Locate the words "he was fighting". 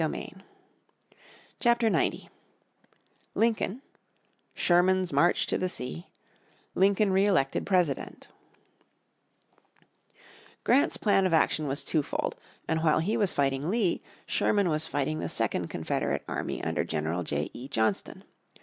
12.97-13.69